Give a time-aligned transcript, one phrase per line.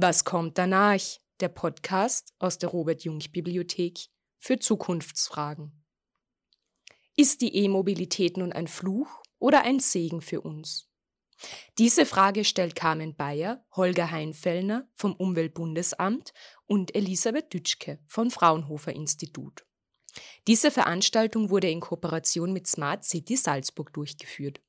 [0.00, 1.00] Was kommt danach?
[1.40, 3.98] Der Podcast aus der Robert Jung Bibliothek
[4.38, 5.72] für Zukunftsfragen.
[7.16, 9.08] Ist die E-Mobilität nun ein Fluch
[9.40, 10.88] oder ein Segen für uns?
[11.78, 16.32] Diese Frage stellt Carmen Bayer, Holger Heinfellner vom Umweltbundesamt
[16.66, 19.66] und Elisabeth Dütschke vom Fraunhofer Institut.
[20.46, 24.60] Diese Veranstaltung wurde in Kooperation mit Smart City Salzburg durchgeführt.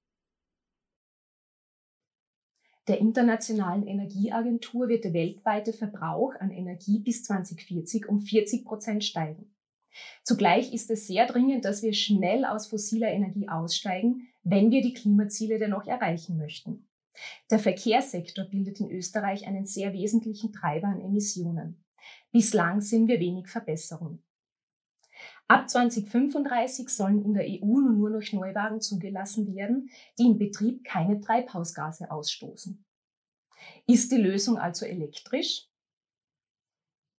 [2.89, 9.53] Der Internationalen Energieagentur wird der weltweite Verbrauch an Energie bis 2040 um 40 Prozent steigen.
[10.23, 14.95] Zugleich ist es sehr dringend, dass wir schnell aus fossiler Energie aussteigen, wenn wir die
[14.95, 16.89] Klimaziele dennoch erreichen möchten.
[17.51, 21.85] Der Verkehrssektor bildet in Österreich einen sehr wesentlichen Treiber an Emissionen.
[22.31, 24.23] Bislang sehen wir wenig Verbesserung.
[25.49, 30.83] Ab 2035 sollen in der EU nun nur noch Neuwagen zugelassen werden, die im Betrieb
[30.83, 32.85] keine Treibhausgase ausstoßen.
[33.87, 35.67] Ist die Lösung also elektrisch?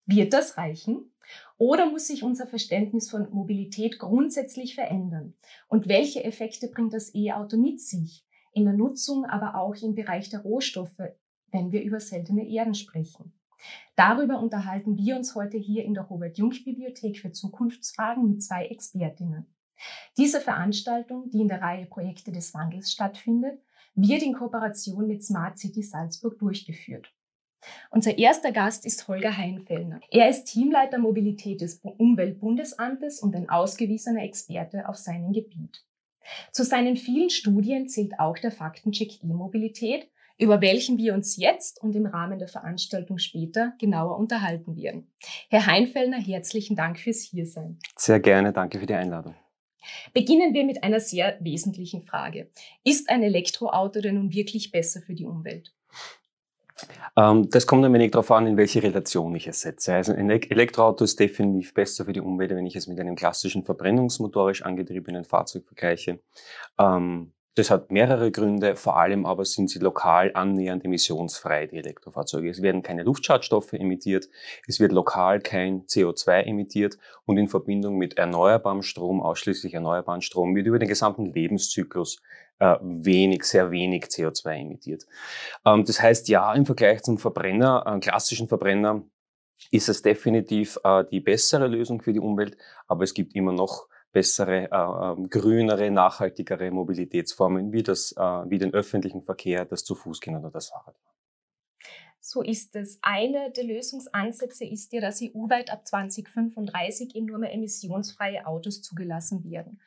[0.06, 1.12] Wird das reichen?
[1.58, 5.34] Oder muss sich unser Verständnis von Mobilität grundsätzlich verändern?
[5.66, 8.24] Und welche Effekte bringt das E-Auto mit sich?
[8.52, 11.02] In der Nutzung, aber auch im Bereich der Rohstoffe,
[11.50, 13.32] wenn wir über seltene Erden sprechen.
[13.96, 19.46] Darüber unterhalten wir uns heute hier in der Robert-Jung-Bibliothek für Zukunftsfragen mit zwei Expertinnen.
[20.16, 23.60] Diese Veranstaltung, die in der Reihe Projekte des Wandels stattfindet,
[23.94, 27.12] wird in Kooperation mit Smart City Salzburg durchgeführt.
[27.90, 30.00] Unser erster Gast ist Holger Heinfellner.
[30.10, 35.84] Er ist Teamleiter Mobilität des Umweltbundesamtes und ein ausgewiesener Experte auf seinem Gebiet.
[36.52, 40.08] Zu seinen vielen Studien zählt auch der Faktencheck E-Mobilität,
[40.40, 45.12] über welchen wir uns jetzt und im Rahmen der Veranstaltung später genauer unterhalten werden.
[45.50, 47.78] Herr Heinfellner, herzlichen Dank fürs Hiersein.
[47.96, 49.34] Sehr gerne, danke für die Einladung.
[50.12, 52.50] Beginnen wir mit einer sehr wesentlichen Frage.
[52.84, 55.72] Ist ein Elektroauto denn nun wirklich besser für die Umwelt?
[57.16, 59.94] Ähm, das kommt ein wenig darauf an, in welche Relation ich es setze.
[59.94, 63.64] Also ein Elektroauto ist definitiv besser für die Umwelt, wenn ich es mit einem klassischen
[63.64, 66.20] verbrennungsmotorisch angetriebenen Fahrzeug vergleiche.
[66.78, 72.48] Ähm, das hat mehrere Gründe, vor allem aber sind sie lokal annähernd emissionsfrei, die Elektrofahrzeuge.
[72.48, 74.28] Es werden keine Luftschadstoffe emittiert,
[74.66, 80.56] es wird lokal kein CO2 emittiert und in Verbindung mit erneuerbarem Strom, ausschließlich erneuerbaren Strom,
[80.56, 82.22] wird über den gesamten Lebenszyklus
[82.60, 85.06] äh, wenig, sehr wenig CO2 emittiert.
[85.66, 89.02] Ähm, das heißt, ja, im Vergleich zum Verbrenner, äh, klassischen Verbrenner,
[89.70, 92.56] ist es definitiv äh, die bessere Lösung für die Umwelt,
[92.88, 98.58] aber es gibt immer noch bessere, äh, äh, grünere, nachhaltigere Mobilitätsformen wie, das, äh, wie
[98.58, 100.96] den öffentlichen Verkehr, das zu Fuß gehen oder das Fahrrad.
[102.20, 102.98] So ist es.
[103.02, 109.42] Eine der Lösungsansätze ist ja, dass EU-weit ab 2035 eben nur mehr emissionsfreie Autos zugelassen
[109.44, 109.80] werden.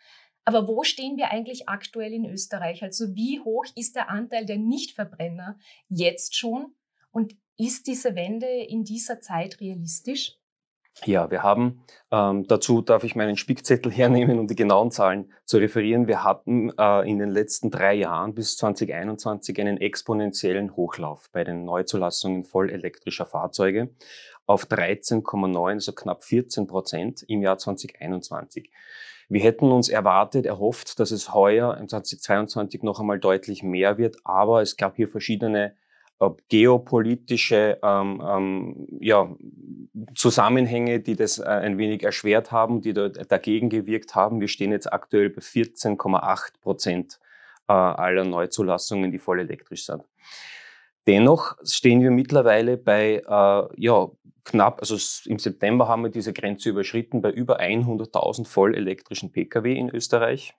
[0.46, 2.84] Aber wo stehen wir eigentlich aktuell in Österreich?
[2.84, 5.58] Also wie hoch ist der Anteil der Nichtverbrenner
[5.90, 6.76] jetzt schon?
[7.12, 10.36] Und ist diese Wende in dieser Zeit realistisch?
[11.06, 15.58] Ja, wir haben, ähm, dazu darf ich meinen Spickzettel hernehmen, um die genauen Zahlen zu
[15.58, 16.08] referieren.
[16.08, 21.66] Wir hatten äh, in den letzten drei Jahren bis 2021 einen exponentiellen Hochlauf bei den
[21.66, 23.90] Neuzulassungen vollelektrischer Fahrzeuge
[24.46, 28.70] auf 13,9, also knapp 14 Prozent im Jahr 2021.
[29.30, 34.18] Wir hätten uns erwartet, erhofft, dass es heuer im 2022 noch einmal deutlich mehr wird,
[34.24, 35.76] aber es gab hier verschiedene
[36.50, 39.34] geopolitische ähm, ähm, ja,
[40.16, 44.42] Zusammenhänge, die das äh, ein wenig erschwert haben, die dort dagegen gewirkt haben.
[44.42, 47.20] Wir stehen jetzt aktuell bei 14,8 Prozent
[47.68, 50.04] äh, aller Neuzulassungen, die voll elektrisch sind.
[51.08, 54.10] Dennoch stehen wir mittlerweile bei äh, ja,
[54.46, 54.98] knapp, also
[55.30, 60.54] im September haben wir diese Grenze überschritten, bei über 100.000 vollelektrischen Pkw in Österreich.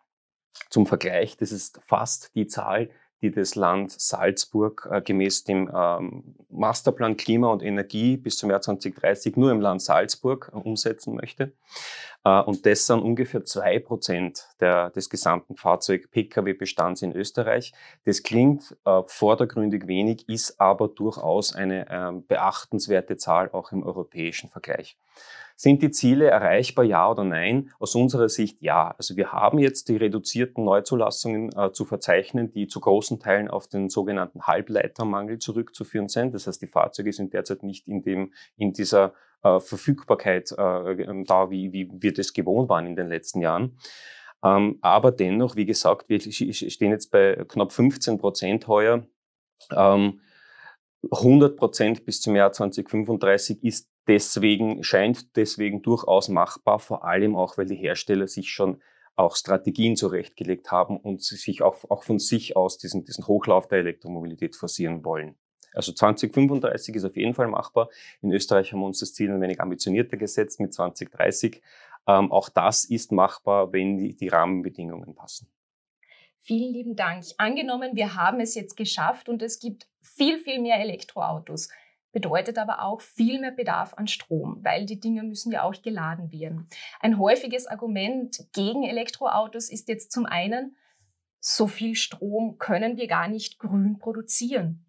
[0.71, 2.91] Zum Vergleich, das ist fast die Zahl,
[3.25, 8.61] die das Land Salzburg äh, gemäß dem ähm, Masterplan Klima und Energie bis zum Jahr
[8.61, 11.53] 2030 nur im Land Salzburg äh, umsetzen möchte.
[12.23, 17.73] Äh, und das sind ungefähr zwei Prozent des gesamten Fahrzeug-Pkw-Bestands in Österreich.
[18.05, 18.77] Das klingt
[19.07, 24.97] vordergründig wenig, ist aber durchaus eine ähm, beachtenswerte Zahl auch im europäischen Vergleich.
[25.57, 27.71] Sind die Ziele erreichbar, ja oder nein?
[27.79, 28.95] Aus unserer Sicht ja.
[28.99, 33.69] Also wir haben jetzt die reduzierten Neuzulassungen äh, zu verzeichnen, die zu großen Teilen auf
[33.69, 36.35] den sogenannten Halbleitermangel zurückzuführen sind.
[36.35, 39.15] Das heißt, die Fahrzeuge sind derzeit nicht in, dem, in dieser
[39.45, 43.79] äh, Verfügbarkeit äh, ähm, da, wie, wie wir das gewohnt waren in den letzten Jahren.
[44.43, 49.07] Ähm, aber dennoch, wie gesagt, wir stehen jetzt bei knapp 15 Prozent heuer.
[49.71, 50.21] Ähm,
[51.11, 57.59] 100 Prozent bis zum Jahr 2035 ist deswegen, scheint deswegen durchaus machbar, vor allem auch,
[57.59, 58.81] weil die Hersteller sich schon
[59.17, 63.79] auch Strategien zurechtgelegt haben und sich auch, auch von sich aus diesen, diesen Hochlauf der
[63.79, 65.37] Elektromobilität forcieren wollen.
[65.73, 67.89] Also 2035 ist auf jeden Fall machbar.
[68.23, 71.63] In Österreich haben wir uns das Ziel ein wenig ambitionierter gesetzt mit 2030.
[72.07, 75.49] Ähm, auch das ist machbar, wenn die, die Rahmenbedingungen passen.
[76.41, 77.25] Vielen lieben Dank.
[77.39, 81.71] Angenommen, wir haben es jetzt geschafft und es gibt viel, viel mehr Elektroautos
[82.15, 86.33] bedeutet aber auch viel mehr Bedarf an Strom, weil die Dinge müssen ja auch geladen
[86.33, 86.69] werden.
[87.01, 90.77] Ein häufiges Argument gegen Elektroautos ist jetzt zum einen,
[91.41, 94.87] so viel Strom können wir gar nicht grün produzieren.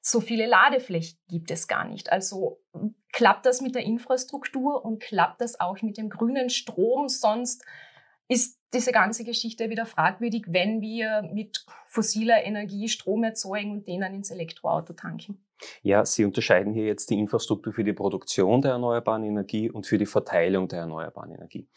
[0.00, 2.10] So viele Ladeflächen gibt es gar nicht.
[2.10, 2.60] Also
[3.12, 7.08] klappt das mit der Infrastruktur und klappt das auch mit dem grünen Strom?
[7.08, 7.64] Sonst
[8.28, 14.00] ist diese ganze Geschichte wieder fragwürdig, wenn wir mit fossiler Energie Strom erzeugen und den
[14.00, 15.45] dann ins Elektroauto tanken.
[15.82, 19.98] Ja, Sie unterscheiden hier jetzt die Infrastruktur für die Produktion der erneuerbaren Energie und für
[19.98, 21.68] die Verteilung der erneuerbaren Energie.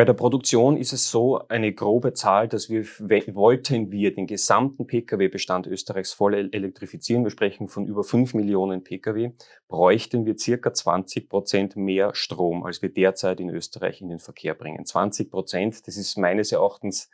[0.00, 2.86] Bei der Produktion ist es so eine grobe Zahl, dass wir,
[3.34, 9.32] wollten wir den gesamten Pkw-Bestand Österreichs voll elektrifizieren, wir sprechen von über 5 Millionen Pkw,
[9.68, 14.54] bräuchten wir circa 20 Prozent mehr Strom, als wir derzeit in Österreich in den Verkehr
[14.54, 14.86] bringen.
[14.86, 17.10] 20 Prozent, das ist meines Erachtens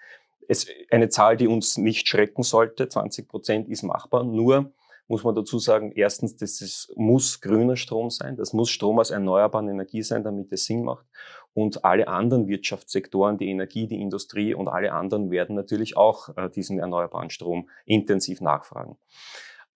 [0.88, 2.88] eine Zahl, die uns nicht schrecken sollte.
[2.88, 4.72] 20 Prozent ist machbar, nur
[5.08, 9.10] muss man dazu sagen, erstens, das ist, muss grüner Strom sein, das muss Strom aus
[9.10, 11.06] erneuerbaren Energie sein, damit es Sinn macht.
[11.54, 16.50] Und alle anderen Wirtschaftssektoren, die Energie, die Industrie und alle anderen werden natürlich auch äh,
[16.50, 18.98] diesen erneuerbaren Strom intensiv nachfragen.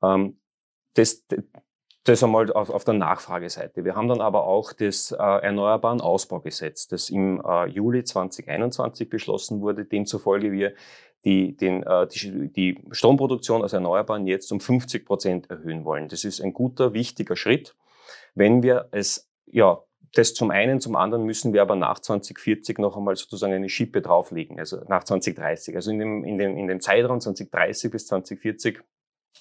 [0.03, 0.39] Ähm,
[0.95, 1.25] das,
[2.05, 3.85] das einmal auf, auf der Nachfrageseite.
[3.85, 9.61] Wir haben dann aber auch das äh, Erneuerbaren Ausbaugesetz, das im äh, Juli 2021 beschlossen
[9.61, 10.75] wurde, demzufolge wir
[11.25, 16.09] die, den, äh, die, die Stromproduktion aus Erneuerbaren jetzt um 50 Prozent erhöhen wollen.
[16.09, 17.77] Das ist ein guter, wichtiger Schritt.
[18.35, 19.83] Wenn wir es, ja,
[20.15, 24.03] das zum einen, zum anderen müssen wir aber nach 2040 noch einmal sozusagen eine Schippe
[24.03, 25.77] drauflegen, also nach 2030.
[25.77, 28.81] Also in dem, in dem, in dem Zeitraum 2030 bis 2040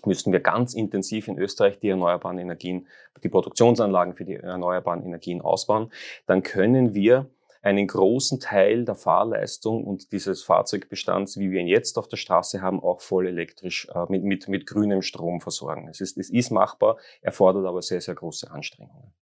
[0.06, 2.88] müssen wir ganz intensiv in Österreich die erneuerbaren Energien,
[3.24, 5.92] die Produktionsanlagen für die erneuerbaren Energien ausbauen.
[6.28, 7.30] Dann können wir
[7.62, 12.62] einen großen Teil der Fahrleistung und dieses Fahrzeugbestands, wie wir ihn jetzt auf der Straße
[12.62, 15.88] haben, auch voll elektrisch äh, mit, mit, mit grünem Strom versorgen.
[15.90, 19.14] Es ist, es ist machbar, erfordert aber sehr, sehr große Anstrengungen.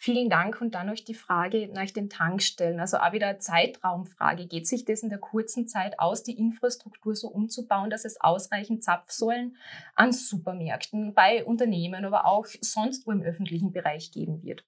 [0.00, 2.78] Vielen Dank und dann noch die Frage nach den Tankstellen.
[2.78, 4.46] Also auch wieder eine Zeitraumfrage.
[4.46, 8.84] Geht sich das in der kurzen Zeit aus, die Infrastruktur so umzubauen, dass es ausreichend
[8.84, 9.56] Zapfsäulen
[9.96, 14.64] an Supermärkten, bei Unternehmen, aber auch sonst wo im öffentlichen Bereich geben wird?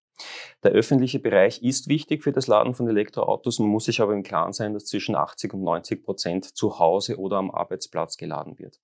[0.63, 3.59] Der öffentliche Bereich ist wichtig für das Laden von Elektroautos.
[3.59, 7.19] Man muss sich aber im Klaren sein, dass zwischen 80 und 90 Prozent zu Hause
[7.19, 8.81] oder am Arbeitsplatz geladen wird.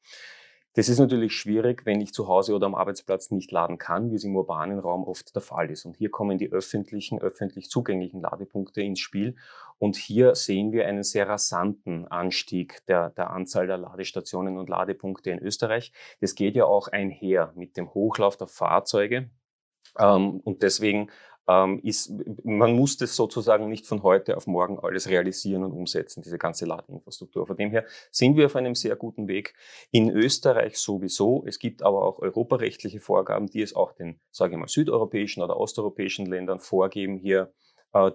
[0.77, 4.17] Das ist natürlich schwierig, wenn ich zu Hause oder am Arbeitsplatz nicht laden kann, wie
[4.17, 5.87] es im urbanen Raum oft der Fall ist.
[5.87, 9.37] Und hier kommen die öffentlichen, öffentlich zugänglichen Ladepunkte ins Spiel.
[9.79, 15.31] Und hier sehen wir einen sehr rasanten Anstieg der, der Anzahl der Ladestationen und Ladepunkte
[15.31, 15.93] in Österreich.
[16.21, 19.31] Das geht ja auch einher mit dem Hochlauf der Fahrzeuge.
[19.99, 21.11] Ähm, und deswegen
[21.49, 22.13] ähm, ist,
[22.45, 26.67] man muss das sozusagen nicht von heute auf morgen alles realisieren und umsetzen, diese ganze
[26.67, 27.47] Ladeinfrastruktur.
[27.47, 29.55] Von dem her sind wir auf einem sehr guten Weg.
[29.91, 31.45] In Österreich sowieso.
[31.47, 35.57] Es gibt aber auch europarechtliche Vorgaben, die es auch den, sage ich mal, südeuropäischen oder
[35.57, 37.53] osteuropäischen Ländern vorgeben, hier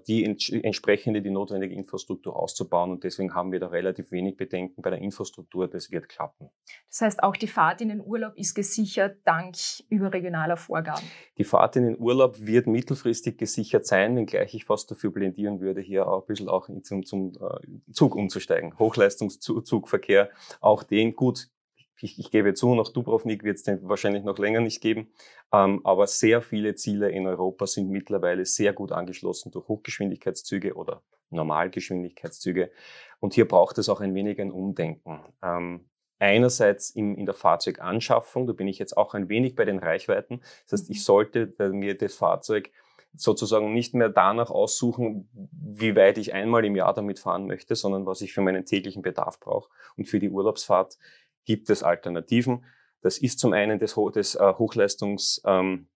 [0.07, 2.92] die entsprechende, die notwendige Infrastruktur auszubauen.
[2.92, 5.68] Und deswegen haben wir da relativ wenig Bedenken bei der Infrastruktur.
[5.68, 6.50] Das wird klappen.
[6.90, 9.56] Das heißt, auch die Fahrt in den Urlaub ist gesichert dank
[9.90, 11.04] überregionaler Vorgaben.
[11.38, 15.81] Die Fahrt in den Urlaub wird mittelfristig gesichert sein, wenngleich ich fast dafür plädieren würde,
[15.81, 18.78] hier auch ein bisschen auch zum, zum äh, Zug umzusteigen.
[18.78, 21.50] Hochleistungszugverkehr, auch den gut
[22.04, 25.12] ich, ich gebe zu, nach Dubrovnik wird es den wahrscheinlich noch länger nicht geben.
[25.54, 31.02] Ähm, aber sehr viele Ziele in Europa sind mittlerweile sehr gut angeschlossen durch Hochgeschwindigkeitszüge oder
[31.30, 32.72] Normalgeschwindigkeitszüge.
[33.20, 35.22] Und hier braucht es auch ein wenig ein Umdenken.
[35.44, 35.90] Ähm,
[36.20, 40.42] einerseits in, in der Fahrzeuganschaffung, da bin ich jetzt auch ein wenig bei den Reichweiten.
[40.66, 42.72] Das heißt, ich sollte mir das Fahrzeug
[43.14, 48.06] sozusagen nicht mehr danach aussuchen, wie weit ich einmal im Jahr damit fahren möchte, sondern
[48.06, 49.70] was ich für meinen täglichen Bedarf brauche.
[49.98, 50.98] Und für die Urlaubsfahrt
[51.45, 52.66] gibt es Alternativen.
[53.02, 55.88] Das ist zum einen das, das äh, Hochleistungs, ähm,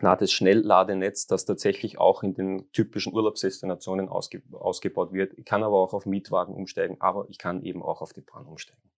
[0.00, 5.34] na, das Schnellladenetz, das tatsächlich auch in den typischen Urlaubsdestinationen ausge, ausgebaut wird.
[5.36, 8.46] Ich kann aber auch auf Mietwagen umsteigen, aber ich kann eben auch auf die Bahn
[8.46, 8.90] umsteigen.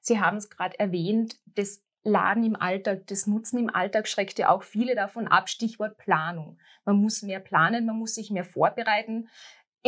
[0.00, 4.50] Sie haben es gerade erwähnt, das Laden im Alltag, das Nutzen im Alltag schreckt ja
[4.50, 5.48] auch viele davon ab.
[5.48, 6.58] Stichwort Planung.
[6.84, 9.28] Man muss mehr planen, man muss sich mehr vorbereiten.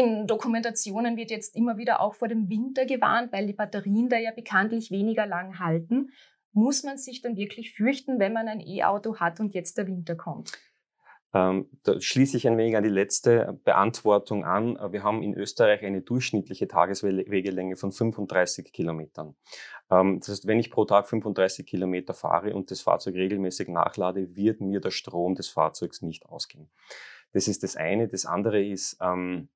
[0.00, 4.16] In Dokumentationen wird jetzt immer wieder auch vor dem Winter gewarnt, weil die Batterien da
[4.16, 6.12] ja bekanntlich weniger lang halten.
[6.52, 10.16] Muss man sich dann wirklich fürchten, wenn man ein E-Auto hat und jetzt der Winter
[10.16, 10.52] kommt?
[11.34, 14.78] Ähm, da schließe ich ein wenig an die letzte Beantwortung an.
[14.90, 19.36] Wir haben in Österreich eine durchschnittliche Tageswegelänge von 35 Kilometern.
[19.90, 24.34] Ähm, das heißt, wenn ich pro Tag 35 Kilometer fahre und das Fahrzeug regelmäßig nachlade,
[24.34, 26.70] wird mir der Strom des Fahrzeugs nicht ausgehen.
[27.34, 28.08] Das ist das eine.
[28.08, 29.50] Das andere ist, ähm,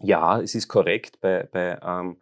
[0.00, 2.16] ja, es ist korrekt, bei, bei ähm,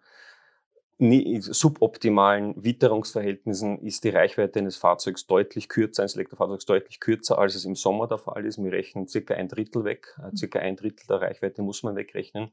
[0.99, 7.65] suboptimalen Witterungsverhältnissen ist die Reichweite eines Fahrzeugs deutlich kürzer, eines Elektrofahrzeugs deutlich kürzer, als es
[7.65, 8.63] im Sommer der Fall ist.
[8.63, 12.51] Wir rechnen circa ein Drittel weg, äh, circa ein Drittel der Reichweite muss man wegrechnen.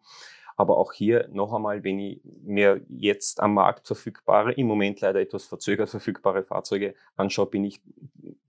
[0.56, 5.20] Aber auch hier noch einmal, wenn ich mir jetzt am Markt verfügbare, im Moment leider
[5.20, 7.82] etwas verzögert verfügbare Fahrzeuge anschaue, bin ich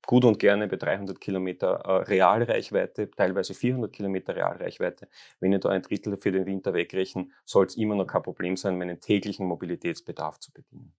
[0.07, 5.09] gut und gerne bei 300 Kilometer äh, Realreichweite, teilweise 400 Kilometer Realreichweite.
[5.41, 8.57] Wenn ich da ein Drittel für den Winter wegrechne, soll es immer noch kein Problem
[8.57, 10.93] sein, meinen täglichen Mobilitätsbedarf zu bedienen.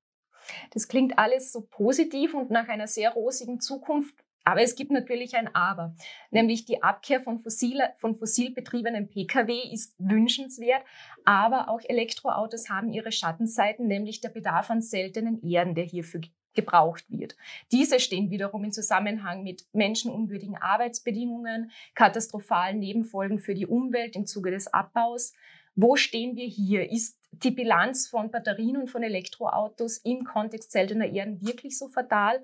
[0.71, 4.15] Das klingt alles so positiv und nach einer sehr rosigen Zukunft.
[4.47, 5.93] Aber es gibt natürlich ein Aber,
[6.31, 10.83] nämlich die Abkehr von, fossile, von fossil betriebenen Pkw ist wünschenswert,
[11.25, 16.21] aber auch Elektroautos haben ihre Schattenseiten, nämlich der Bedarf an seltenen Erden, der hierfür
[16.53, 17.35] gebraucht wird.
[17.73, 24.51] Diese stehen wiederum in Zusammenhang mit menschenunwürdigen Arbeitsbedingungen, katastrophalen Nebenfolgen für die Umwelt im Zuge
[24.51, 25.33] des Abbaus.
[25.75, 26.89] Wo stehen wir hier?
[26.89, 32.41] Ist die Bilanz von Batterien und von Elektroautos im Kontext seltener Erden wirklich so fatal?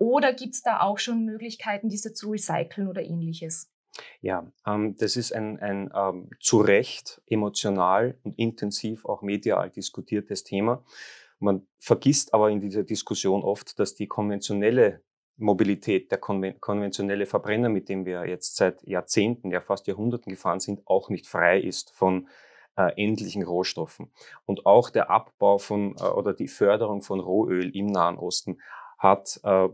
[0.00, 3.70] Oder gibt es da auch schon Möglichkeiten, diese zu recyceln oder ähnliches?
[4.22, 10.42] Ja, ähm, das ist ein, ein ähm, zu Recht emotional und intensiv auch medial diskutiertes
[10.42, 10.82] Thema.
[11.38, 15.02] Man vergisst aber in dieser Diskussion oft, dass die konventionelle
[15.36, 20.80] Mobilität, der konventionelle Verbrenner, mit dem wir jetzt seit Jahrzehnten, ja fast Jahrhunderten gefahren sind,
[20.86, 22.26] auch nicht frei ist von
[22.76, 24.10] äh, endlichen Rohstoffen.
[24.46, 28.60] Und auch der Abbau von äh, oder die Förderung von Rohöl im Nahen Osten
[29.00, 29.68] hat äh,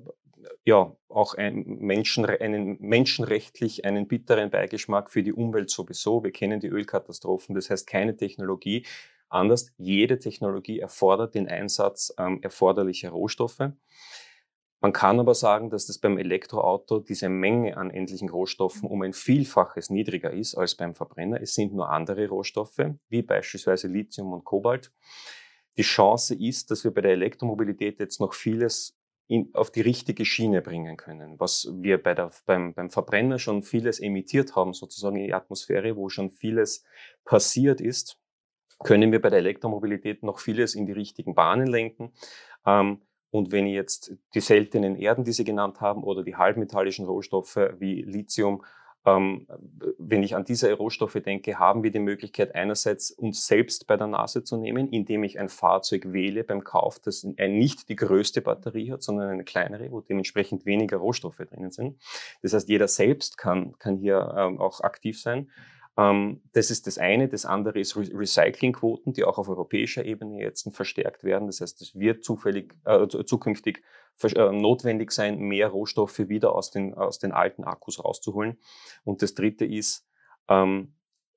[0.64, 6.22] ja auch ein Menschen, einen menschenrechtlich einen bitteren Beigeschmack für die Umwelt sowieso.
[6.24, 8.86] Wir kennen die Ölkatastrophen, das heißt keine Technologie.
[9.28, 13.72] Anders, jede Technologie erfordert den Einsatz ähm, erforderlicher Rohstoffe.
[14.80, 19.14] Man kann aber sagen, dass das beim Elektroauto diese Menge an endlichen Rohstoffen um ein
[19.14, 21.40] Vielfaches niedriger ist als beim Verbrenner.
[21.40, 24.92] Es sind nur andere Rohstoffe, wie beispielsweise Lithium und Kobalt.
[25.76, 28.96] Die Chance ist, dass wir bei der Elektromobilität jetzt noch vieles
[29.28, 31.38] in, auf die richtige Schiene bringen können.
[31.38, 35.96] Was wir bei der, beim, beim Verbrenner schon vieles emittiert haben, sozusagen in die Atmosphäre,
[35.96, 36.84] wo schon vieles
[37.24, 38.18] passiert ist,
[38.84, 42.12] können wir bei der Elektromobilität noch vieles in die richtigen Bahnen lenken.
[42.64, 47.58] Ähm, und wenn jetzt die seltenen Erden, die Sie genannt haben, oder die halbmetallischen Rohstoffe
[47.78, 48.64] wie Lithium
[49.06, 54.08] wenn ich an diese Rohstoffe denke, haben wir die Möglichkeit, einerseits uns selbst bei der
[54.08, 58.90] Nase zu nehmen, indem ich ein Fahrzeug wähle beim Kauf, das nicht die größte Batterie
[58.90, 62.00] hat, sondern eine kleinere, wo dementsprechend weniger Rohstoffe drinnen sind.
[62.42, 65.50] Das heißt, jeder selbst kann, kann hier ähm, auch aktiv sein.
[65.96, 67.28] Ähm, das ist das eine.
[67.28, 71.46] Das andere ist Re Recyclingquoten, die auch auf europäischer Ebene jetzt verstärkt werden.
[71.46, 73.82] Das heißt, es wird zufällig, äh, zukünftig
[74.22, 78.58] äh, notwendig sein, mehr Rohstoffe wieder aus den, aus den alten Akkus rauszuholen.
[79.04, 80.06] Und das dritte ist,
[80.48, 80.94] ähm,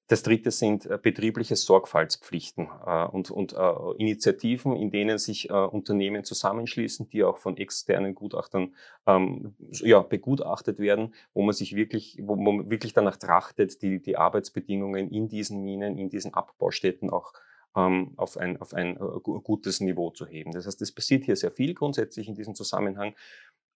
[0.10, 6.24] das dritte sind äh, betriebliche Sorgfaltspflichten äh, und, und äh, Initiativen, in denen sich Unternehmen
[6.24, 8.76] zusammenschließen, die auch von externen Gutachtern
[9.06, 14.18] ähm, ja, begutachtet werden, wo man sich wirklich, wo man wirklich danach trachtet, die, die
[14.18, 17.34] Arbeitsbedingungen in diesen Minen, in diesen Abbaustätten auch
[17.76, 20.52] ähm, auf ein, auf ein gutes Niveau zu heben.
[20.52, 23.16] Das heißt, es passiert hier sehr viel grundsätzlich in diesem Zusammenhang,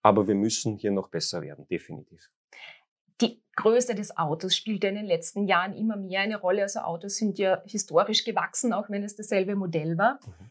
[0.02, 2.28] aber wir müssen hier noch besser werden, definitiv.
[3.20, 6.62] Die Größe des Autos spielt ja in den letzten Jahren immer mehr eine Rolle.
[6.62, 10.18] Also Autos sind ja historisch gewachsen, auch wenn es dasselbe Modell war.
[10.26, 10.50] Mhm.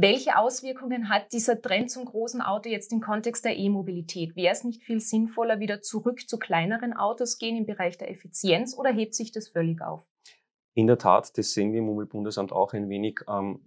[0.00, 4.36] Welche Auswirkungen hat dieser Trend zum großen Auto jetzt im Kontext der E-Mobilität?
[4.36, 8.78] Wäre es nicht viel sinnvoller, wieder zurück zu kleineren Autos gehen im Bereich der Effizienz
[8.78, 10.06] oder hebt sich das völlig auf?
[10.74, 13.60] In der Tat, das sehen wir im Umweltbundesamt auch ein wenig ähm,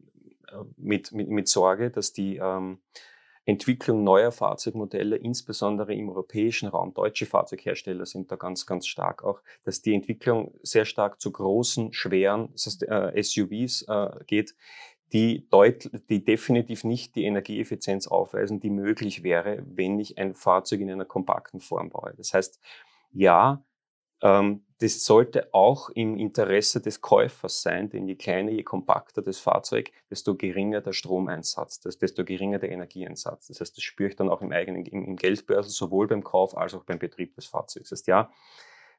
[0.48, 2.80] äh, mit, mit, mit Sorge, dass die ähm,
[3.46, 9.42] Entwicklung neuer Fahrzeugmodelle, insbesondere im europäischen Raum, deutsche Fahrzeughersteller sind da ganz, ganz stark auch,
[9.64, 14.56] dass die Entwicklung sehr stark zu großen, schweren das heißt, äh, SUVs äh, geht,
[15.12, 15.48] die,
[16.10, 21.06] die definitiv nicht die Energieeffizienz aufweisen, die möglich wäre, wenn ich ein Fahrzeug in einer
[21.06, 22.14] kompakten Form baue.
[22.16, 22.62] Das heißt,
[23.12, 23.64] ja,
[24.22, 29.92] das sollte auch im Interesse des Käufers sein, denn je kleiner, je kompakter das Fahrzeug,
[30.10, 33.48] desto geringer der Stromeinsatz, desto geringer der Energieeinsatz.
[33.48, 36.58] Das heißt, das spüre ich dann auch im eigenen, im, im Geldbörsel, sowohl beim Kauf
[36.58, 37.90] als auch beim Betrieb des Fahrzeugs.
[37.90, 38.32] Das heißt, ja,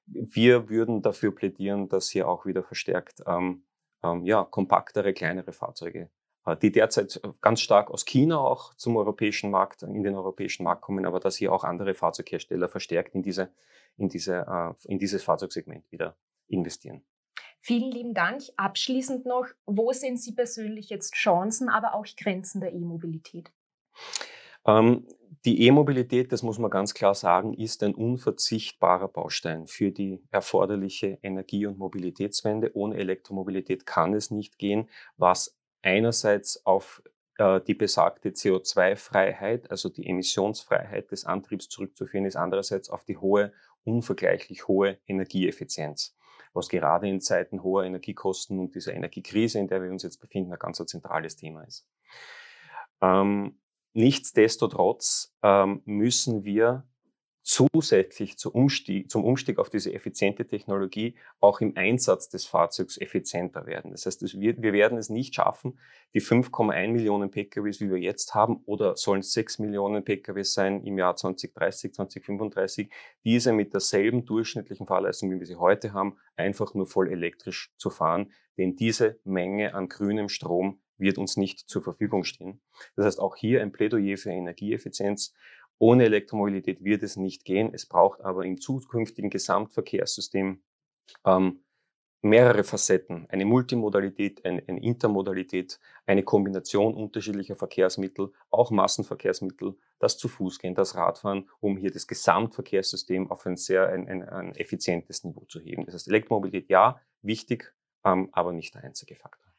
[0.07, 3.65] wir würden dafür plädieren, dass hier auch wieder verstärkt ähm,
[4.03, 6.11] ähm, ja, kompaktere, kleinere Fahrzeuge
[6.47, 10.83] äh, die derzeit ganz stark aus China auch zum europäischen Markt, in den europäischen Markt
[10.83, 13.53] kommen, aber dass hier auch andere Fahrzeughersteller verstärkt in diese,
[13.97, 16.17] in, diese, äh, in dieses Fahrzeugsegment wieder
[16.49, 17.03] investieren.
[17.61, 18.43] Vielen lieben Dank.
[18.57, 23.53] Abschließend noch, wo sehen Sie persönlich jetzt Chancen, aber auch Grenzen der E-Mobilität?
[24.67, 25.07] Ähm,
[25.45, 31.19] die E-Mobilität, das muss man ganz klar sagen, ist ein unverzichtbarer Baustein für die erforderliche
[31.23, 32.73] Energie- und Mobilitätswende.
[32.75, 37.03] Ohne Elektromobilität kann es nicht gehen, was einerseits auf
[37.39, 43.53] äh, die besagte CO2-Freiheit, also die Emissionsfreiheit des Antriebs zurückzuführen ist, andererseits auf die hohe,
[43.85, 46.17] unvergleichlich hohe Energieeffizienz,
[46.53, 50.53] was gerade in Zeiten hoher Energiekosten und dieser Energiekrise, in der wir uns jetzt befinden,
[50.53, 51.89] ein ganz zentrales Thema ist.
[53.01, 53.59] Ähm,
[53.95, 56.87] Nichtsdestotrotz ähm, müssen wir
[57.43, 63.67] zusätzlich zum Umstieg, zum Umstieg auf diese effiziente Technologie auch im Einsatz des Fahrzeugs effizienter
[63.67, 63.91] werden.
[63.91, 65.79] Das heißt, wir, wir werden es nicht schaffen,
[66.15, 70.85] die 5,1 Millionen PKWs, wie wir jetzt haben, oder sollen es 6 Millionen PKWs sein
[70.85, 72.91] im Jahr 2030, 2035,
[73.25, 77.91] diese mit derselben durchschnittlichen Fahrleistung, wie wir sie heute haben, einfach nur voll elektrisch zu
[77.91, 78.33] fahren.
[78.57, 82.61] Denn diese Menge an grünem Strom wird uns nicht zur Verfügung stehen.
[82.97, 85.35] Das heißt, auch hier ein Plädoyer für Energieeffizienz.
[85.79, 87.73] Ohne Elektromobilität wird es nicht gehen.
[87.73, 90.63] Es braucht aber im zukünftigen Gesamtverkehrssystem
[91.25, 91.61] ähm,
[92.23, 100.29] mehrere Facetten, eine Multimodalität, eine, eine, Intermodalität, eine Kombination unterschiedlicher Verkehrsmittel, auch Massenverkehrsmittel, das zu
[100.29, 105.25] Fuß gehen, das Radfahren, um hier das Gesamtverkehrssystem auf ein sehr ein, ein, ein effizientes
[105.25, 105.85] Niveau zu heben.
[105.85, 107.75] Das heißt, Elektromobilität ja, wichtig,
[108.05, 109.52] ähm, aber nicht der einzige Faktor.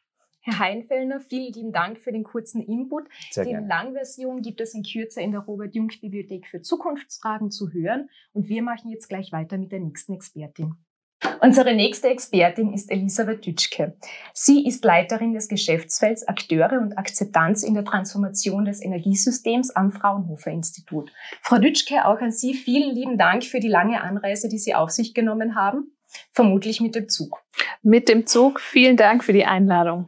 [0.45, 3.05] Herr Heinfellner, vielen lieben Dank für den kurzen Input.
[3.31, 3.53] Sehr die.
[3.53, 8.09] Langversion gibt es in Kürze in der Robert-Jung-Bibliothek für Zukunftsfragen zu hören.
[8.33, 10.75] Und wir machen jetzt gleich weiter mit der nächsten Expertin.
[11.39, 13.95] Unsere nächste Expertin ist Elisabeth Dütschke.
[14.33, 20.51] Sie ist Leiterin des Geschäftsfelds Akteure und Akzeptanz in der Transformation des Energiesystems am Fraunhofer
[20.51, 21.12] Institut.
[21.41, 24.89] Frau Dütschke, auch an Sie vielen lieben Dank für die lange Anreise, die Sie auf
[24.89, 25.95] sich genommen haben.
[26.32, 27.43] Vermutlich mit dem Zug.
[27.82, 28.60] Mit dem Zug.
[28.60, 30.08] Vielen Dank für die Einladung.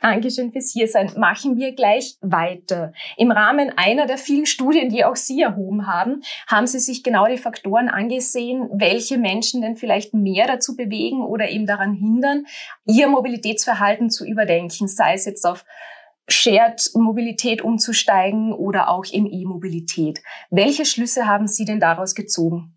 [0.00, 1.12] Dankeschön fürs Hiersein.
[1.16, 2.92] Machen wir gleich weiter.
[3.16, 7.26] Im Rahmen einer der vielen Studien, die auch Sie erhoben haben, haben Sie sich genau
[7.26, 12.46] die Faktoren angesehen, welche Menschen denn vielleicht mehr dazu bewegen oder eben daran hindern,
[12.86, 15.64] ihr Mobilitätsverhalten zu überdenken, sei es jetzt auf
[16.28, 20.20] Shared-Mobilität umzusteigen oder auch in E-Mobilität.
[20.50, 22.74] Welche Schlüsse haben Sie denn daraus gezogen?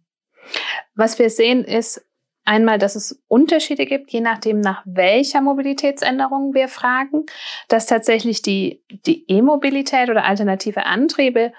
[0.96, 2.06] Was wir sehen ist,
[2.44, 7.26] Einmal, dass es Unterschiede gibt, je nachdem, nach welcher Mobilitätsänderung wir fragen,
[7.68, 11.54] dass tatsächlich die, die E-Mobilität oder alternative Antriebe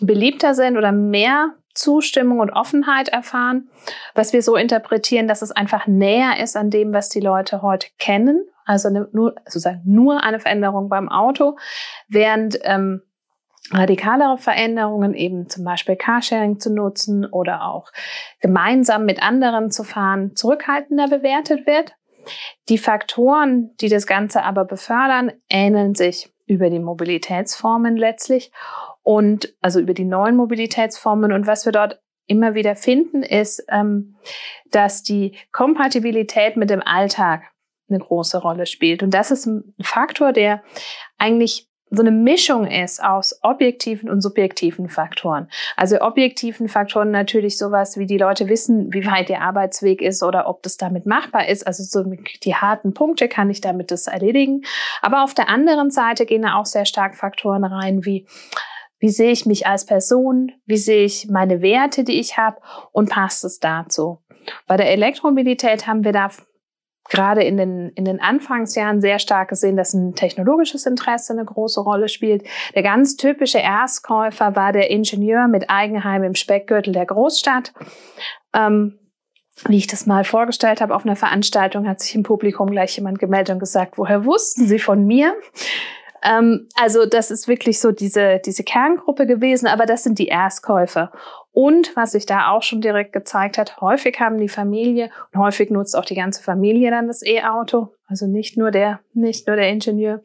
[0.00, 3.70] beliebter sind oder mehr Zustimmung und Offenheit erfahren,
[4.14, 7.88] was wir so interpretieren, dass es einfach näher ist an dem, was die Leute heute
[7.98, 11.56] kennen, also nur, sozusagen nur eine Veränderung beim Auto,
[12.08, 13.02] während ähm,
[13.70, 17.92] radikalere Veränderungen, eben zum Beispiel Carsharing zu nutzen oder auch
[18.40, 21.94] gemeinsam mit anderen zu fahren, zurückhaltender bewertet wird.
[22.68, 28.52] Die Faktoren, die das Ganze aber befördern, ähneln sich über die Mobilitätsformen letztlich
[29.02, 31.32] und also über die neuen Mobilitätsformen.
[31.32, 34.16] Und was wir dort immer wieder finden, ist, ähm,
[34.70, 37.42] dass die Kompatibilität mit dem Alltag
[37.88, 39.02] eine große Rolle spielt.
[39.02, 40.62] Und das ist ein Faktor, der
[41.18, 45.48] eigentlich so eine Mischung ist aus objektiven und subjektiven Faktoren.
[45.76, 50.48] Also objektiven Faktoren natürlich sowas, wie die Leute wissen, wie weit der Arbeitsweg ist oder
[50.48, 51.66] ob das damit machbar ist.
[51.66, 52.10] Also so
[52.44, 54.62] die harten Punkte kann ich damit das erledigen.
[55.02, 58.26] Aber auf der anderen Seite gehen da auch sehr stark Faktoren rein, wie
[58.98, 60.52] wie sehe ich mich als Person?
[60.64, 62.58] Wie sehe ich meine Werte, die ich habe?
[62.92, 64.22] Und passt es dazu?
[64.68, 66.30] Bei der Elektromobilität haben wir da
[67.12, 71.80] gerade in den, in den Anfangsjahren sehr stark gesehen, dass ein technologisches Interesse eine große
[71.80, 72.44] Rolle spielt.
[72.74, 77.74] Der ganz typische Erstkäufer war der Ingenieur mit Eigenheim im Speckgürtel der Großstadt.
[78.54, 78.98] Ähm,
[79.68, 83.18] wie ich das mal vorgestellt habe auf einer Veranstaltung, hat sich im Publikum gleich jemand
[83.18, 85.34] gemeldet und gesagt, woher wussten Sie von mir?
[86.22, 91.12] Ähm, also das ist wirklich so diese, diese Kerngruppe gewesen, aber das sind die Erstkäufer.
[91.50, 95.70] Und was sich da auch schon direkt gezeigt hat, häufig haben die Familie und häufig
[95.70, 99.68] nutzt auch die ganze Familie dann das E-Auto, also nicht nur der, nicht nur der
[99.68, 100.22] Ingenieur.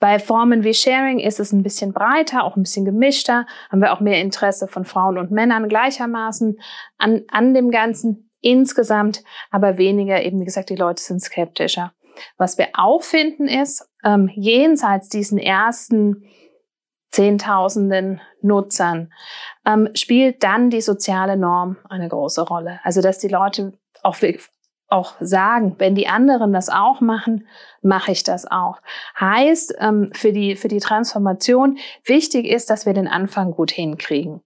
[0.00, 3.92] Bei Formen wie Sharing ist es ein bisschen breiter, auch ein bisschen gemischter, haben wir
[3.92, 6.58] auch mehr Interesse von Frauen und Männern gleichermaßen
[6.98, 11.94] an, an dem Ganzen insgesamt, aber weniger eben, wie gesagt, die Leute sind skeptischer.
[12.36, 16.24] Was wir auch finden ist, ähm, jenseits diesen ersten
[17.12, 19.12] Zehntausenden Nutzern,
[19.66, 22.80] ähm, spielt dann die soziale Norm eine große Rolle.
[22.84, 24.16] Also dass die Leute auch,
[24.88, 27.46] auch sagen, wenn die anderen das auch machen,
[27.82, 28.80] mache ich das auch.
[29.20, 34.42] Heißt ähm, für, die, für die Transformation, wichtig ist, dass wir den Anfang gut hinkriegen.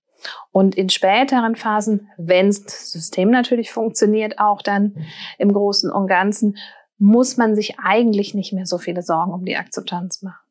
[0.50, 5.06] Und in späteren Phasen, wenn das System natürlich funktioniert, auch dann
[5.38, 6.56] im Großen und Ganzen,
[6.98, 10.46] muss man sich eigentlich nicht mehr so viele Sorgen um die Akzeptanz machen.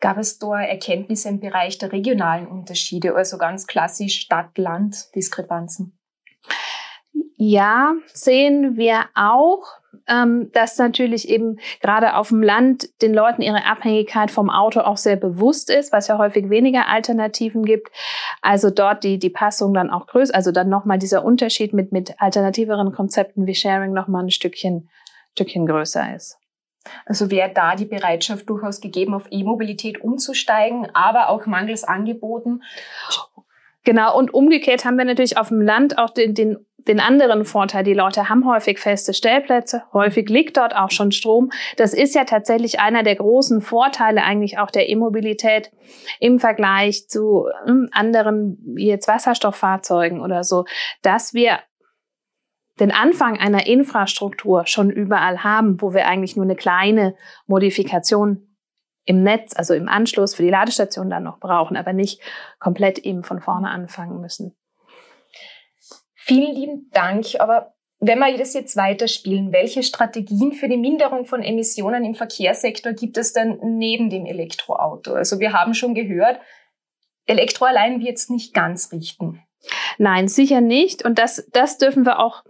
[0.00, 5.96] Gab es da Erkenntnisse im Bereich der regionalen Unterschiede, also ganz klassisch Stadt-Land-Diskrepanzen?
[7.36, 9.64] Ja, sehen wir auch,
[10.08, 14.96] ähm, dass natürlich eben gerade auf dem Land den Leuten ihre Abhängigkeit vom Auto auch
[14.96, 17.90] sehr bewusst ist, was ja häufig weniger Alternativen gibt.
[18.42, 22.20] Also dort die, die Passung dann auch größer, also dann nochmal dieser Unterschied mit, mit
[22.20, 24.88] alternativeren Konzepten wie Sharing nochmal ein Stückchen,
[25.32, 26.38] Stückchen größer ist.
[27.06, 32.62] Also wäre da die Bereitschaft durchaus gegeben, auf E-Mobilität umzusteigen, aber auch mangels Angeboten.
[33.84, 37.82] Genau, und umgekehrt haben wir natürlich auf dem Land auch den, den, den anderen Vorteil.
[37.82, 41.50] Die Leute haben häufig feste Stellplätze, häufig liegt dort auch schon Strom.
[41.76, 45.72] Das ist ja tatsächlich einer der großen Vorteile eigentlich auch der E-Mobilität
[46.20, 50.64] im Vergleich zu hm, anderen, jetzt Wasserstofffahrzeugen oder so,
[51.02, 51.58] dass wir
[52.82, 57.14] den Anfang einer Infrastruktur schon überall haben, wo wir eigentlich nur eine kleine
[57.46, 58.56] Modifikation
[59.04, 62.20] im Netz, also im Anschluss für die Ladestation dann noch brauchen, aber nicht
[62.58, 64.56] komplett eben von vorne anfangen müssen.
[66.14, 67.26] Vielen lieben Dank.
[67.38, 72.94] Aber wenn wir das jetzt weiterspielen, welche Strategien für die Minderung von Emissionen im Verkehrssektor
[72.94, 75.14] gibt es denn neben dem Elektroauto?
[75.14, 76.40] Also wir haben schon gehört,
[77.26, 79.40] Elektro allein wird es nicht ganz richten.
[79.98, 81.04] Nein, sicher nicht.
[81.04, 82.42] Und das, das dürfen wir auch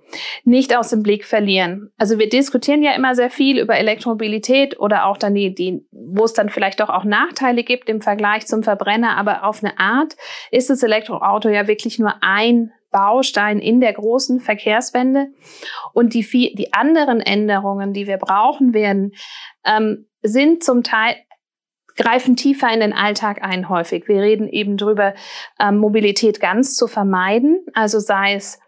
[0.45, 1.91] nicht aus dem Blick verlieren.
[1.99, 6.25] Also wir diskutieren ja immer sehr viel über Elektromobilität oder auch dann die, die, wo
[6.25, 9.17] es dann vielleicht doch auch Nachteile gibt im Vergleich zum Verbrenner.
[9.17, 10.17] Aber auf eine Art
[10.51, 15.29] ist das Elektroauto ja wirklich nur ein Baustein in der großen Verkehrswende.
[15.93, 16.23] Und die,
[16.55, 19.13] die anderen Änderungen, die wir brauchen werden,
[19.65, 21.17] ähm, sind zum Teil
[21.97, 24.09] greifen tiefer in den Alltag ein häufig.
[24.09, 25.15] Wir reden eben drüber,
[25.61, 27.65] ähm, Mobilität ganz zu vermeiden.
[27.75, 28.59] Also sei es,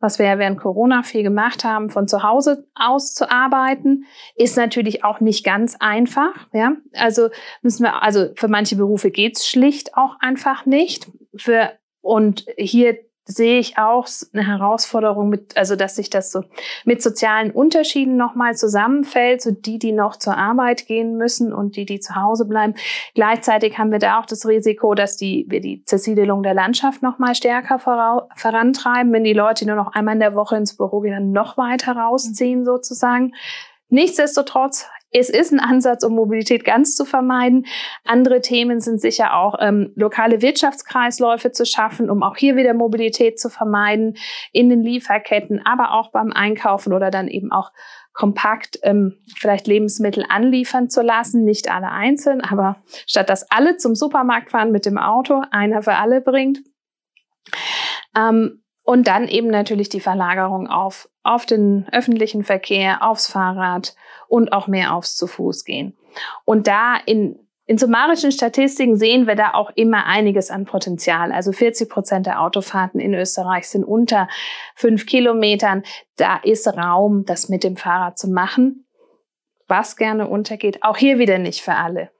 [0.00, 4.04] was wir ja während Corona viel gemacht haben, von zu Hause aus zu arbeiten,
[4.36, 6.34] ist natürlich auch nicht ganz einfach.
[6.52, 7.28] Ja, also
[7.62, 11.10] müssen wir, also für manche Berufe geht's schlicht auch einfach nicht.
[11.36, 16.44] Für und hier sehe ich auch eine Herausforderung mit, also dass sich das so
[16.84, 21.86] mit sozialen Unterschieden nochmal zusammenfällt, so die, die noch zur Arbeit gehen müssen und die,
[21.86, 22.74] die zu Hause bleiben.
[23.14, 27.34] Gleichzeitig haben wir da auch das Risiko, dass die, wir die Zersiedelung der Landschaft nochmal
[27.34, 31.32] stärker vorantreiben, wenn die Leute nur noch einmal in der Woche ins Büro gehen, dann
[31.32, 33.32] noch weiter rausziehen sozusagen.
[33.88, 37.66] Nichtsdestotrotz es ist ein Ansatz, um Mobilität ganz zu vermeiden.
[38.04, 43.38] Andere Themen sind sicher auch ähm, lokale Wirtschaftskreisläufe zu schaffen, um auch hier wieder Mobilität
[43.38, 44.16] zu vermeiden
[44.52, 47.70] in den Lieferketten, aber auch beim Einkaufen oder dann eben auch
[48.12, 53.94] kompakt ähm, vielleicht Lebensmittel anliefern zu lassen, nicht alle einzeln, aber statt dass alle zum
[53.94, 56.58] Supermarkt fahren mit dem Auto, einer für alle bringt.
[58.16, 63.94] Ähm, und dann eben natürlich die Verlagerung auf, auf den öffentlichen Verkehr, aufs Fahrrad
[64.34, 65.96] und auch mehr aufs zu Fuß gehen.
[66.44, 71.30] Und da in, in summarischen Statistiken sehen wir da auch immer einiges an Potenzial.
[71.30, 74.26] Also 40 Prozent der Autofahrten in Österreich sind unter
[74.74, 75.84] fünf Kilometern.
[76.16, 78.88] Da ist Raum, das mit dem Fahrrad zu machen.
[79.68, 82.10] Was gerne untergeht, auch hier wieder nicht für alle.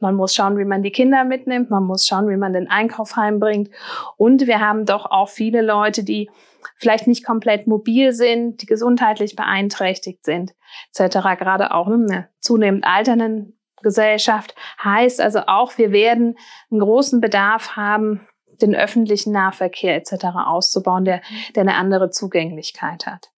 [0.00, 1.68] Man muss schauen, wie man die Kinder mitnimmt.
[1.68, 3.68] Man muss schauen, wie man den Einkauf heimbringt.
[4.16, 6.30] Und wir haben doch auch viele Leute, die
[6.76, 10.54] vielleicht nicht komplett mobil sind, die gesundheitlich beeinträchtigt sind,
[10.94, 11.18] etc.
[11.38, 16.36] Gerade auch in einer zunehmend alternden Gesellschaft heißt also auch, wir werden
[16.70, 18.26] einen großen Bedarf haben,
[18.60, 20.24] den öffentlichen Nahverkehr etc.
[20.46, 21.20] auszubauen, der,
[21.54, 23.30] der eine andere Zugänglichkeit hat.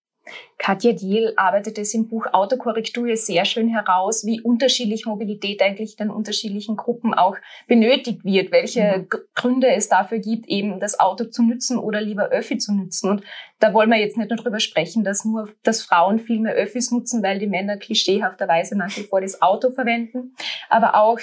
[0.59, 6.11] Katja Diel arbeitet es im Buch Autokorrektur sehr schön heraus, wie unterschiedlich Mobilität eigentlich in
[6.11, 7.37] unterschiedlichen Gruppen auch
[7.69, 9.09] benötigt wird, welche mhm.
[9.35, 13.11] Gründe es dafür gibt, eben das Auto zu nützen oder lieber Öffi zu nützen.
[13.11, 13.23] Und
[13.61, 16.91] da wollen wir jetzt nicht nur darüber sprechen, dass nur, dass Frauen viel mehr Öffis
[16.91, 20.35] nutzen, weil die Männer klischeehafterweise nach wie vor das Auto verwenden,
[20.69, 21.21] aber auch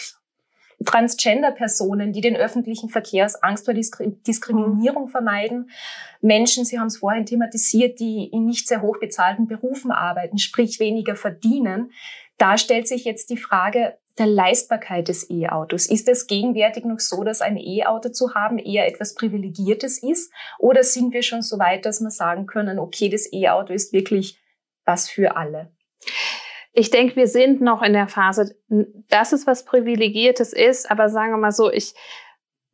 [0.83, 5.69] Transgender-Personen, die den öffentlichen Verkehr aus Angst vor Diskriminierung vermeiden.
[6.21, 10.79] Menschen, Sie haben es vorhin thematisiert, die in nicht sehr hoch bezahlten Berufen arbeiten, sprich
[10.79, 11.91] weniger verdienen.
[12.37, 15.87] Da stellt sich jetzt die Frage der Leistbarkeit des E-Autos.
[15.87, 20.31] Ist es gegenwärtig noch so, dass ein E-Auto zu haben eher etwas Privilegiertes ist?
[20.57, 24.39] Oder sind wir schon so weit, dass wir sagen können, okay, das E-Auto ist wirklich
[24.85, 25.71] was für alle?
[26.75, 28.55] Ich denke, wir sind noch in der Phase,
[29.09, 31.93] dass es was Privilegiertes ist, aber sagen wir mal so, ich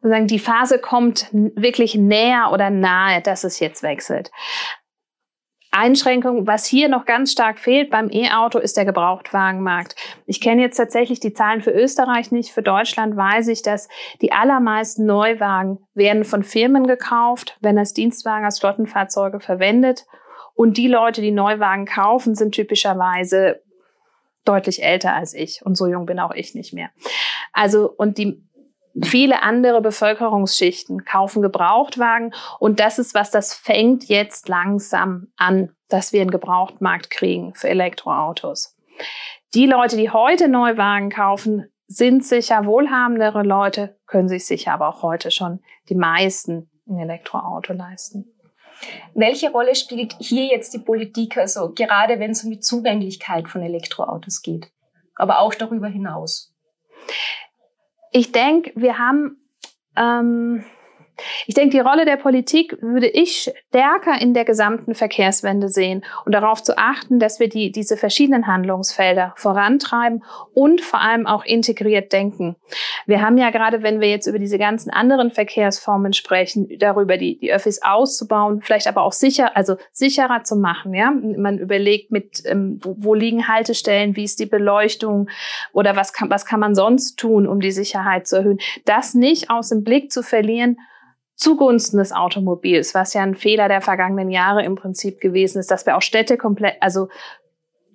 [0.02, 4.32] sagen, die Phase kommt wirklich näher oder nahe, dass es jetzt wechselt.
[5.70, 9.96] Einschränkung, was hier noch ganz stark fehlt beim E-Auto, ist der Gebrauchtwagenmarkt.
[10.26, 12.52] Ich kenne jetzt tatsächlich die Zahlen für Österreich nicht.
[12.52, 13.88] Für Deutschland weiß ich, dass
[14.22, 20.08] die allermeisten Neuwagen werden von Firmen gekauft, wenn das Dienstwagen als Flottenfahrzeuge verwendet.
[20.56, 23.62] Und die Leute, die Neuwagen kaufen, sind typischerweise
[24.46, 25.66] deutlich älter als ich.
[25.66, 26.90] Und so jung bin auch ich nicht mehr.
[27.54, 28.44] Also, und die
[29.02, 36.12] Viele andere Bevölkerungsschichten kaufen Gebrauchtwagen und das ist was, das fängt jetzt langsam an, dass
[36.12, 38.76] wir einen Gebrauchtmarkt kriegen für Elektroautos.
[39.54, 45.04] Die Leute, die heute Neuwagen kaufen, sind sicher wohlhabendere Leute, können sich sicher aber auch
[45.04, 48.34] heute schon die meisten ein Elektroauto leisten.
[49.14, 53.62] Welche Rolle spielt hier jetzt die Politik, also gerade wenn es um die Zugänglichkeit von
[53.62, 54.72] Elektroautos geht,
[55.16, 56.52] aber auch darüber hinaus?
[58.12, 59.38] ich denke, wir haben,
[59.96, 60.64] ähm,
[61.48, 66.34] ich denke, die Rolle der Politik würde ich stärker in der gesamten Verkehrswende sehen und
[66.34, 72.12] darauf zu achten, dass wir die, diese verschiedenen Handlungsfelder vorantreiben und vor allem auch integriert
[72.12, 72.56] denken.
[73.06, 77.38] Wir haben ja gerade, wenn wir jetzt über diese ganzen anderen Verkehrsformen sprechen, darüber die,
[77.40, 80.94] die Öffis auszubauen, vielleicht aber auch sicher, also sicherer zu machen.
[80.94, 85.30] Ja, man überlegt mit, ähm, wo, wo liegen Haltestellen, wie ist die Beleuchtung
[85.74, 88.60] oder was kann, was kann man sonst tun, um die Sicherheit zu erhöhen.
[88.86, 90.78] Das nicht aus dem Blick zu verlieren,
[91.42, 95.88] zugunsten des Automobils, was ja ein Fehler der vergangenen Jahre im Prinzip gewesen ist, dass
[95.88, 97.10] wir auch Städte komplett, also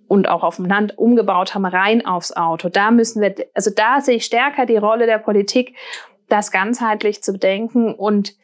[0.08, 2.68] und auch auf dem Land umgebaut haben, rein aufs Auto.
[2.68, 5.76] Da müssen wir, also da sehe ich stärker die Rolle der Politik,
[6.28, 8.34] das ganzheitlich zu denken und,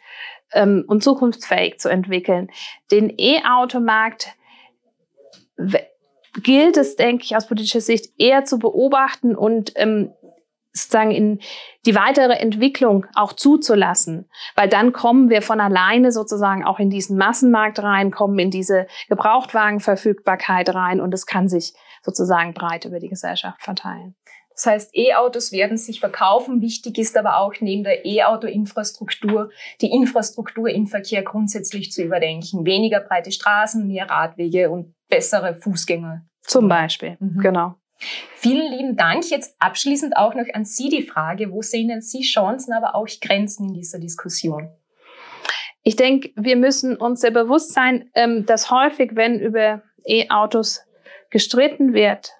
[0.52, 2.50] ähm, und zukunftsfähig zu entwickeln.
[2.92, 4.28] Den E-Automarkt
[6.44, 10.12] gilt es, denke ich, aus politischer Sicht eher zu beobachten und ähm,
[10.72, 11.40] sozusagen in
[11.86, 17.18] die weitere Entwicklung auch zuzulassen, weil dann kommen wir von alleine sozusagen auch in diesen
[17.18, 23.08] Massenmarkt rein, kommen in diese Gebrauchtwagenverfügbarkeit rein und es kann sich sozusagen breit über die
[23.08, 24.14] Gesellschaft verteilen.
[24.54, 26.60] Das heißt, E-Autos werden sich verkaufen.
[26.60, 32.66] Wichtig ist aber auch neben der E-Auto-Infrastruktur die Infrastruktur im Verkehr grundsätzlich zu überdenken.
[32.66, 36.22] Weniger breite Straßen, mehr Radwege und bessere Fußgänger.
[36.42, 37.40] Zum Beispiel, mhm.
[37.40, 37.74] genau.
[38.34, 39.30] Vielen lieben Dank.
[39.30, 43.68] Jetzt abschließend auch noch an Sie die Frage, wo sehen Sie Chancen, aber auch Grenzen
[43.68, 44.70] in dieser Diskussion?
[45.84, 50.80] Ich denke, wir müssen uns sehr bewusst sein, ähm, dass häufig, wenn über E-Autos
[51.30, 52.32] gestritten wird,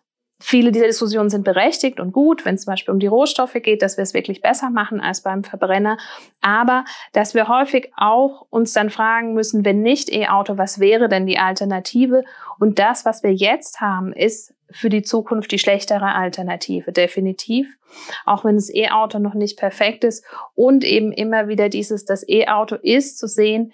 [0.45, 3.81] Viele dieser Diskussionen sind berechtigt und gut, wenn es zum Beispiel um die Rohstoffe geht,
[3.81, 5.99] dass wir es wirklich besser machen als beim Verbrenner.
[6.41, 11.27] Aber dass wir häufig auch uns dann fragen müssen, wenn nicht E-Auto, was wäre denn
[11.27, 12.25] die Alternative?
[12.59, 17.79] Und das, was wir jetzt haben, ist für die Zukunft die schlechtere Alternative, definitiv.
[18.27, 20.25] Auch wenn das E-Auto noch nicht perfekt ist
[20.57, 23.73] und eben immer wieder dieses, das E-Auto ist zu sehen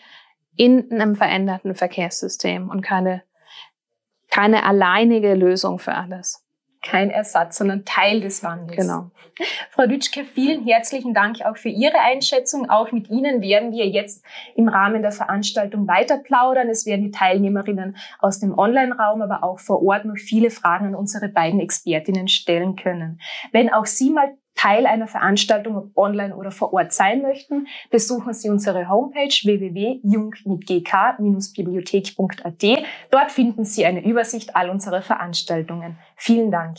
[0.54, 3.22] in einem veränderten Verkehrssystem und keine,
[4.30, 6.44] keine alleinige Lösung für alles
[6.82, 8.76] kein Ersatz, sondern Teil des Wandels.
[8.76, 9.10] Genau.
[9.70, 12.68] Frau Dütschke, vielen herzlichen Dank auch für Ihre Einschätzung.
[12.70, 14.24] Auch mit Ihnen werden wir jetzt
[14.56, 16.68] im Rahmen der Veranstaltung weiter plaudern.
[16.68, 20.94] Es werden die Teilnehmerinnen aus dem Online-Raum, aber auch vor Ort noch viele Fragen an
[20.94, 23.20] unsere beiden Expertinnen stellen können.
[23.52, 28.34] Wenn auch Sie mal Teil einer Veranstaltung, ob online oder vor Ort sein möchten, besuchen
[28.34, 32.64] Sie unsere Homepage www.jung mit gk-bibliothek.at.
[33.10, 35.96] Dort finden Sie eine Übersicht all unserer Veranstaltungen.
[36.16, 36.78] Vielen Dank.